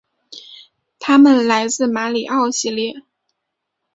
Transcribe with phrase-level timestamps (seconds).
[0.97, 3.03] 他们来自马里奥系列。